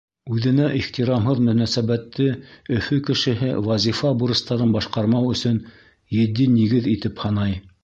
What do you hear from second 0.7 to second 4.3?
ихтирамһыҙ мөнәсәбәтте Өфө кешеһе вазифа